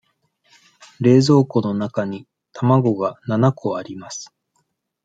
[0.99, 4.33] 冷蔵庫の中に卵が七個あります。